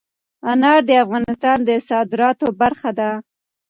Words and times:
انار 0.51 0.79
د 0.89 0.91
افغانستان 1.03 1.57
د 1.67 1.69
صادراتو 1.89 2.47
برخه 2.61 2.89
ده. 2.99 3.09